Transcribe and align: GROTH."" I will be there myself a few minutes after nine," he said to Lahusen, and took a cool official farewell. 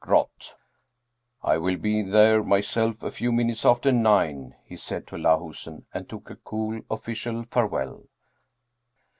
GROTH."" 0.03 0.55
I 1.53 1.59
will 1.59 1.77
be 1.77 2.01
there 2.01 2.41
myself 2.43 3.03
a 3.03 3.11
few 3.11 3.31
minutes 3.31 3.63
after 3.63 3.91
nine," 3.91 4.55
he 4.65 4.75
said 4.75 5.05
to 5.05 5.15
Lahusen, 5.15 5.85
and 5.93 6.09
took 6.09 6.31
a 6.31 6.37
cool 6.37 6.81
official 6.89 7.43
farewell. 7.51 8.05